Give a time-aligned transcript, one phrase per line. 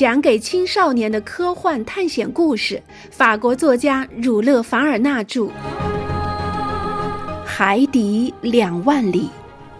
[0.00, 5.42] 讲给青少年的科幻探险故事，法国作家儒勒·凡尔纳著，
[7.44, 9.24] 《海底两万里》，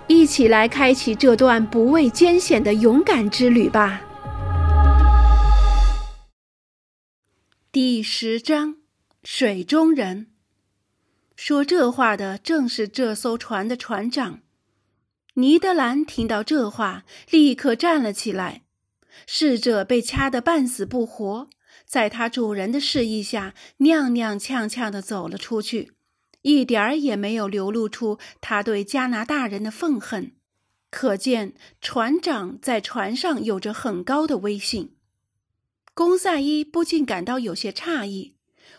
[0.08, 4.02] 一起来开启这段不畏艰险的勇敢之旅吧。
[7.72, 8.74] 第十章：
[9.24, 10.26] 水中人。
[11.34, 14.40] 说这话的正是这艘船的船长。
[15.32, 18.60] 尼德兰听到这话，立刻站了起来。
[19.26, 21.48] 侍者被掐得半死不活，
[21.84, 25.92] 在他主人的示意下，踉踉跄跄地走了出去，
[26.42, 30.32] 一点儿也没有流露出他对加拿大人的愤恨。
[30.90, 34.96] 可见船长在船上有着很高的威信。
[35.94, 38.34] 公赛伊不禁感到有些诧异，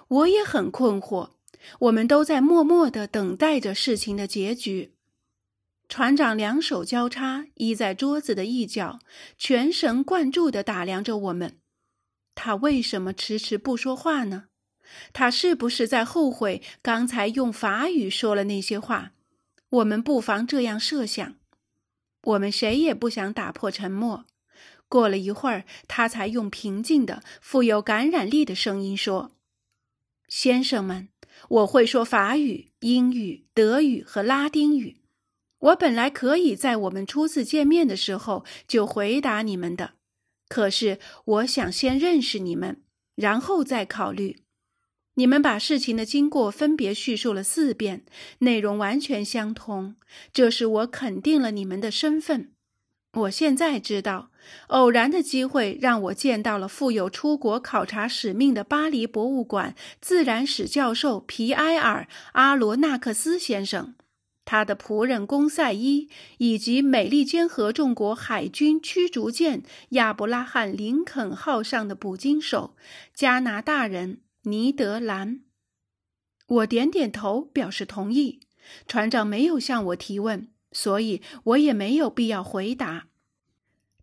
[0.08, 1.32] 我也很困惑。
[1.80, 4.94] 我们都在默默地等待着事情的结局。
[5.92, 9.00] 船长两手交叉依在桌子的一角，
[9.38, 11.58] 全神贯注地打量着我们。
[12.34, 14.46] 他为什么迟迟不说话呢？
[15.12, 19.12] 他是不是在后悔刚才用法语说了那些话？
[19.68, 21.36] 我们不妨这样设想。
[22.24, 24.26] 我们谁也不想打破沉默。
[24.88, 29.32] 过了一会儿，他才用平静的、富有感染力的声音说
[30.30, 31.10] ：“先生们，
[31.50, 35.00] 我会说法语、英语、德语和拉丁语。”
[35.62, 39.92] 我本来可以在我们初次见面的时候就回答你们的，
[40.50, 42.82] 可是我想先认识你们，
[43.16, 44.38] 然后再考虑。
[45.16, 48.06] 你们把事情的经过分别叙述了四遍，
[48.40, 49.96] 内容完全相同，
[50.34, 52.52] 这使我肯定了你们的身份。
[53.14, 54.32] 我现在知道，
[54.68, 63.94] 偶然的机会让我见到了负有出国考察使命的巴黎博物馆自然史教授皮埃尔·阿罗纳克斯先生。
[64.44, 72.76] 他的仆人公赛伊以及美利坚合众国海军驱逐舰亚伯拉罕·林肯号上的捕鲸手
[73.14, 75.42] 加拿大人尼德兰，
[76.48, 78.42] 我点点头表示同意。
[78.88, 83.08] 船长没有向我提问，所以我也没有必要回答。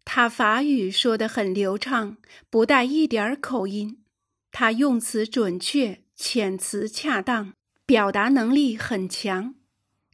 [0.04, 2.16] 他法语说得很流畅，
[2.48, 4.02] 不带一点儿口音。
[4.50, 7.52] 他用词准确，遣词恰当，
[7.84, 9.54] 表达能力很强。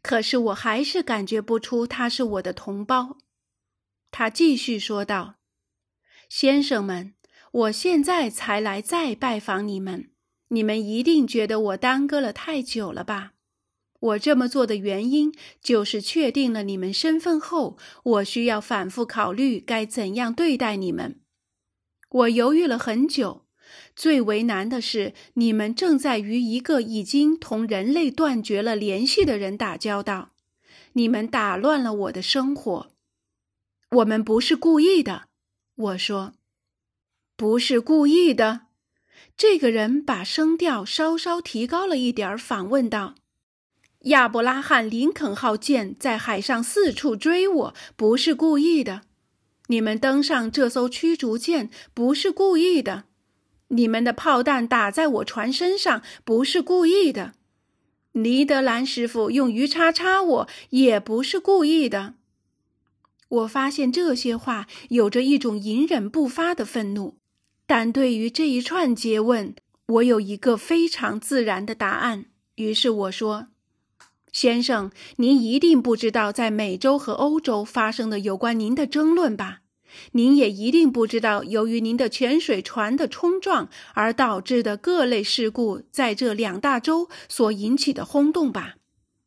[0.05, 3.17] 可是我还是感觉不出他是我的同胞，
[4.11, 5.37] 他继续说道
[6.29, 7.15] ：“先生们，
[7.53, 10.11] 我现在才来再拜访你们，
[10.49, 13.33] 你们一定觉得我耽搁了太久了吧？
[13.99, 21.23] 我这么做的原因就是确定了你们身份后，我需要反复考虑该怎样对待你们。
[22.11, 23.44] 我犹豫了很久。”
[23.97, 30.31] 最为难的是，你们正在与一个已经同人类断绝了联系的人打交道。
[30.95, 32.91] 你们打乱了我的生活。
[33.91, 35.29] 我们不是故意的，
[35.75, 36.35] 我说，
[37.37, 38.63] 不是故意的。
[39.37, 43.15] 这个人把声调稍稍提高了一点，反问道
[44.07, 49.03] ：“亚伯拉罕·林肯号舰在海上四处追我，不是故意的。
[49.69, 53.05] 你们登上这艘驱逐舰，不是故意的。”
[53.69, 57.33] 你们的炮弹打在我船身上，不是故意的。
[58.13, 62.15] 尼德兰师傅用鱼叉插我，也不是故意的。
[63.29, 67.17] 我发现这些话有着一种隐忍不发的愤怒，
[67.67, 72.27] 但对于这一串诘问，我有一个非常自然的答案。
[72.55, 73.49] 于是我说
[74.31, 79.63] ：“先生，您一定不知道在美洲和欧洲发生的有关您的争论吧？”
[80.13, 88.77] 您也一定不知道，由于您的潜水船的冲撞而导致的各类事故，在这两大洲所引起的轰动吧？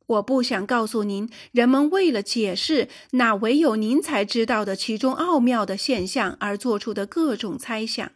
[0.08, 8.12] 我不想告诉您，人们为了解释那唯有您才知道的其中奥妙的现象而做出的各种猜想。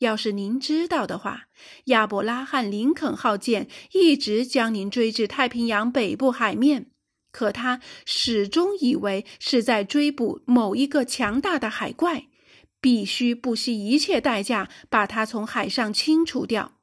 [0.00, 1.44] 要是您知道的话，
[1.86, 6.90] 亚伯拉罕·林肯号舰一直将您追至太平洋北部海面。
[7.36, 12.28] 可他始终以为是在追捕某一个强大的海怪，
[12.80, 16.78] 必须不惜一切代价把它从海上清除掉。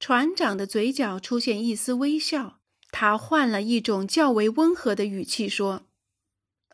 [0.00, 2.58] 船长的嘴角出现一丝微笑，
[2.90, 5.86] 他换了一种较为温和的语气说：“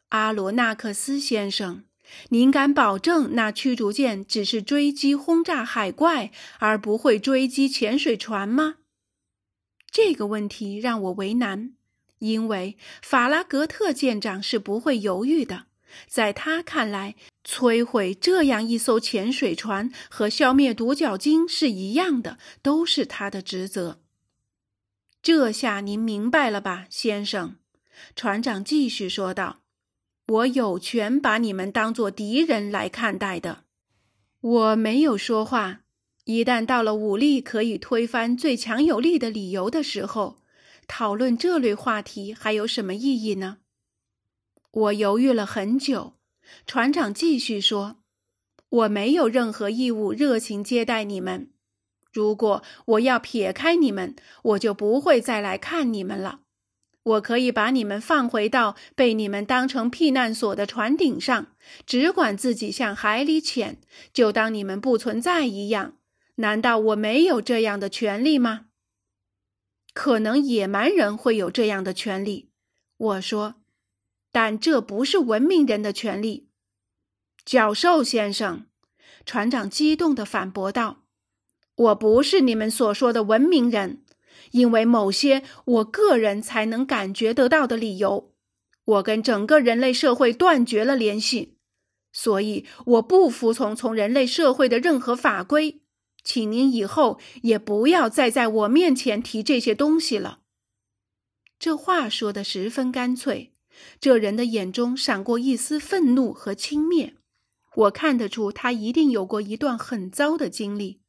[0.09, 1.85] 阿罗纳克斯先生，
[2.31, 8.77] 您敢保证那驱逐舰只是追击轰炸海怪，而不会追击潜水船吗？”
[9.93, 11.75] 这个问题让我为难。
[12.23, 15.65] 因为法拉格特舰长是不会犹豫的，
[16.07, 23.99] 在他看来，摧毁这样一艘潜水船和消灭独角鲸是一样的，都是他的职责。
[25.21, 27.57] 这下您明白了吧，先生？
[28.15, 29.63] 船长继续说道
[30.29, 33.65] ：“我有权把你们当作敌人来看待的。”
[34.41, 35.81] 我没有说话。
[36.25, 40.42] 一旦到了武力可以推翻最强有力的理由的时候，
[40.95, 43.61] 讨论这类话题还有什么意义呢？
[44.71, 46.19] 我犹豫了很久。
[46.67, 48.03] 船长继续说
[48.69, 51.51] ：“我没有任何义务热情接待你们。
[52.13, 56.41] 如果我要撇开你们，我就不会再来看你们了。
[57.05, 61.47] 我可以把你们放回到被你们当成避难所的船顶上，
[61.87, 63.79] 只管自己向海里潜，
[64.13, 65.97] 就当你们不存在一样。
[66.35, 68.67] 难道我没有这样的权利吗？
[70.03, 72.51] 可能野蛮人会有这样的权利。”
[72.99, 73.55] 我说。
[74.33, 76.49] 但这不是文明人的权利，
[77.45, 78.67] 教授先生。
[79.27, 81.05] 船长激动地反驳道
[81.77, 84.03] ：“我不是你们所说的文明人，
[84.53, 88.33] 因为某些我个人才能感觉得到的理由，
[88.87, 91.59] 我跟整个人类社会断绝了联系，
[92.11, 95.82] 所以我不服从从人类社会的任何法规。
[96.25, 100.41] 请您以后也不要再在我面前提这些东西了。”
[101.59, 103.53] 这话说得十分干脆。
[104.01, 107.15] 这人的眼中闪过一丝愤怒和轻蔑，
[107.75, 111.01] 我看得出他一定有过一段很糟的经历。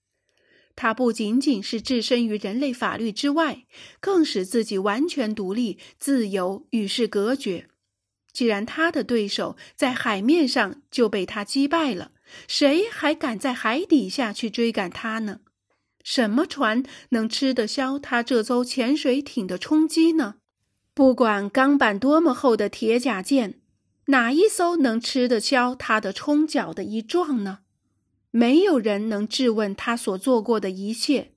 [0.76, 3.66] 他不仅仅是置身于人类法律之外，
[4.00, 7.68] 更使自己完全独立、自由，与世隔绝。
[8.32, 12.14] 既然他的对手在海面上就被他击败了，
[12.48, 15.40] 谁还敢在海底下去追赶他呢？
[16.04, 20.36] 什么船能吃得消他这艘潜水艇的冲击呢？
[20.94, 23.62] 不管钢板多么厚的铁甲舰，
[24.08, 27.60] 哪一艘能吃得消他的冲脚的一撞呢？
[28.32, 31.34] 没有人能质问他所做过的一切。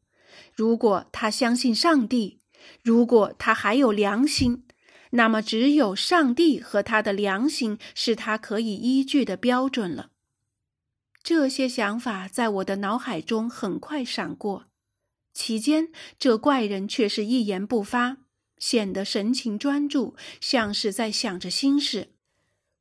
[0.55, 2.41] 如果他相信上帝，
[2.83, 4.65] 如果他还有良心，
[5.11, 10.11] 那么只有上帝和他的良心是他可以依据的标准了。
[11.27, 14.67] 这些想法在我的脑海中很快闪过，
[15.35, 15.89] 期间
[16.21, 18.19] 这怪人却是一言不发。
[18.59, 22.13] 显得神情专注，像是在想着心事。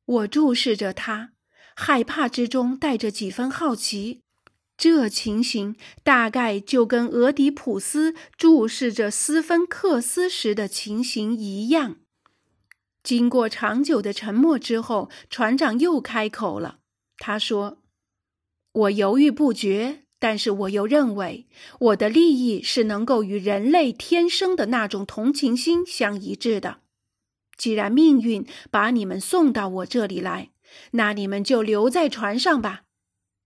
[0.06, 1.32] 我注视着他，
[1.76, 4.22] 害怕之中带着几分好奇。
[4.78, 11.96] 这情形大概就跟俄狄浦斯注视着斯芬克斯时的情形一样。
[13.02, 16.78] 经过长久的沉默之后，船长又开口了。
[17.18, 17.80] 他说
[18.76, 21.46] ：“我犹豫不决。”但是我又认为，
[21.80, 26.80] 我的利益是能够与人类天生的那种同情心相一致的。
[27.58, 30.52] 既然命运把你们送到我这里来，
[30.92, 32.86] 那你们就留在船上吧。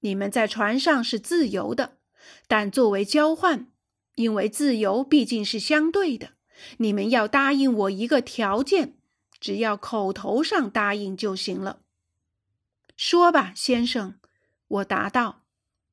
[0.01, 1.97] 你们在船上是自由的，
[2.47, 3.67] 但作为交换，
[4.15, 6.33] 因为自由毕竟是相对的，
[6.77, 8.93] 你们要答应我一个条件，
[9.39, 11.81] 只要口头上答应就行了。
[12.95, 14.18] 说吧，先生，
[14.69, 15.41] 我答道。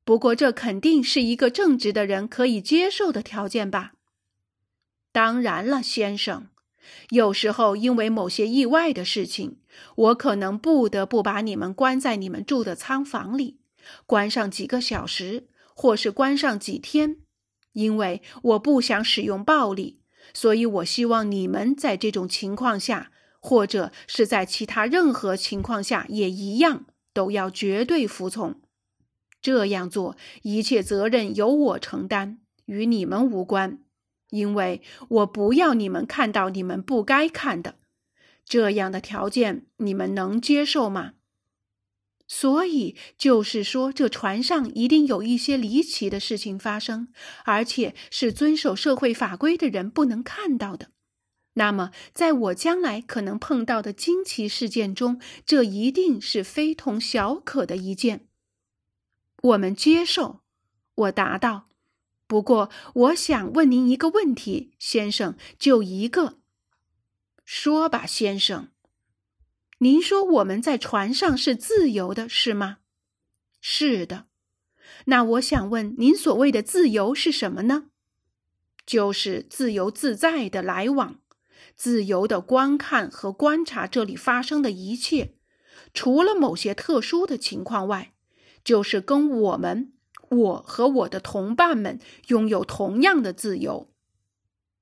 [0.03, 3.91] 不过，这肯定是一个正直的人可以接受的条件吧？
[5.11, 6.47] 当然了，先生。
[7.09, 9.57] 有时候，因为某些意外的事情，
[9.95, 13.59] 我可能不得不把你们关在你们住的仓房里，
[14.05, 17.17] 关上几个小时，或是关上几天。
[17.73, 19.99] 因为我不想使用暴力，
[20.33, 28.61] 所以我希望你们在这种情况下，或者是在其他任何情况下也一样，都要绝对服从。
[29.47, 33.79] 这样做，一切责任由我承担，与你们无关，
[34.29, 37.75] 因为我不要你们看到你们不该看的。
[38.43, 41.13] 这样的条件，你们能接受吗？
[42.27, 47.07] 所以，就是说，这船上一定有一些离奇的事情发生，
[47.45, 50.89] 而且是遵守社会法规的人不能看到的。
[51.53, 58.26] 那么，在我将来可能碰到的惊奇事件中，这一定是非同小可的一件。
[59.43, 60.41] 我们接受，
[60.95, 61.69] 我答道。
[62.25, 66.39] 不过，我想问您一个问题，先生，就一个。
[67.45, 68.69] 说吧，先生。
[69.79, 72.79] 您说我们在船上是自由的，是吗？
[73.61, 74.25] 是的。
[75.05, 77.91] 那我想问，您所谓的自由是什么呢？
[78.85, 81.19] 就是自由自在的来往，
[81.75, 85.35] 自由的观看和观察这里发生的一切，
[85.93, 88.13] 除了某些特殊的情况外。
[88.67, 89.93] 就是跟我们，
[90.29, 93.89] 我和我的同伴们拥有同样的自由。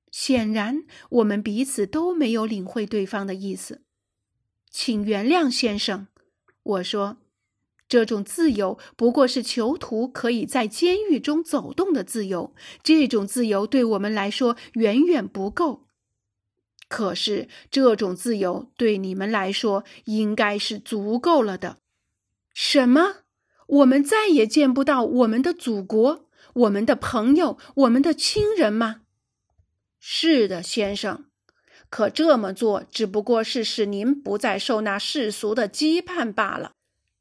[0.10, 3.84] 显然，我们彼此都没有领会对方的意思。
[4.72, 6.08] 请原谅，先生，
[6.64, 7.18] 我说，
[7.88, 12.56] 这种自由不过是囚徒可以在监狱中走动的自由。
[12.82, 15.84] 这种自由对我们来说远远不够。
[16.88, 21.78] 可是，这种自由对你们来说应该是足够了的。
[22.52, 23.25] 什么？
[23.68, 29.02] 我们再也见不到我们的祖国、我们的朋友、我们的亲人吗？
[30.00, 31.26] 是的，先生。
[31.90, 36.72] 可这么做只不过是使您不再受那世俗的羁绊罢了。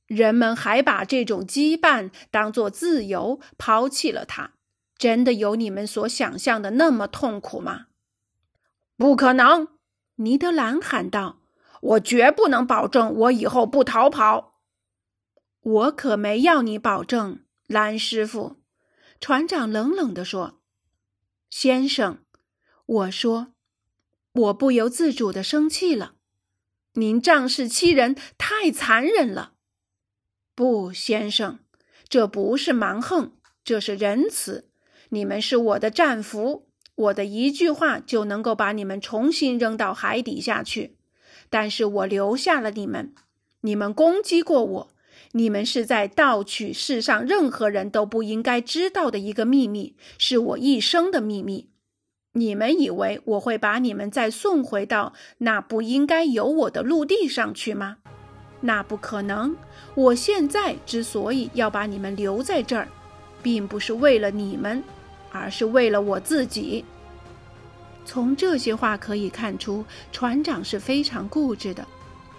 [0.06, 4.52] 人们还把这种羁绊当作自由，抛弃了它。
[4.98, 7.86] 真的有你们所想象的那么痛苦吗？
[8.96, 9.68] 不可能！
[10.16, 11.40] 尼德兰喊道
[11.82, 14.53] ：“我绝不能保证我以后不逃跑。”
[15.64, 18.56] 我可没要你保证，兰师傅。”
[19.18, 20.60] 船长冷冷地说。
[21.48, 22.18] “先生，
[22.84, 23.54] 我说，
[24.32, 26.16] 我不由自主的生气了。
[26.94, 29.54] 您仗势欺人，太残忍了。
[30.54, 31.60] 不，先生，
[32.08, 33.32] 这不是蛮横，
[33.64, 34.68] 这是仁慈。
[35.08, 40.98] 你们是我的战俘，我的一句话就能够把你们重新扔到海底下去。
[41.48, 43.14] 但是我留下了你们，
[43.62, 44.90] 你们攻击过我。”
[45.36, 51.70] 你们是在盗取世上任何人都不应该知道的一个秘密，是我一生的秘密。
[52.34, 57.96] 你们以为我会把你们再送回到那不应该有我的陆地上去吗？
[58.60, 59.56] 那不可能。
[59.96, 62.86] 我现在之所以要把你们留在这儿，
[63.42, 64.82] 并不是为了你们，
[65.32, 66.84] 而是为了我自己。
[68.04, 71.84] 从这些话可以看出，船长是非常固执的。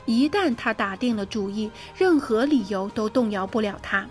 [0.06, 4.06] 一旦他打定了主意，任何理由都动摇不了他。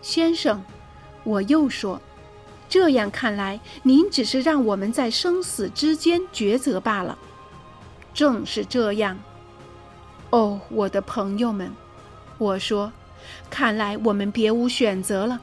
[0.00, 0.62] 先生，
[1.24, 2.00] 我又说，
[2.68, 7.18] 这样看来，您只是让我们在生死之间抉择罢了。
[8.14, 9.18] 正是这样。
[10.30, 11.70] 哦，我的朋友们，
[12.38, 12.92] 我说，
[13.50, 15.40] 看来我们别无选择了。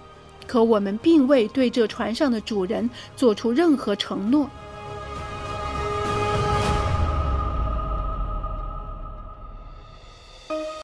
[0.47, 4.47] 可我们并未对这船上的主人做出任何承诺。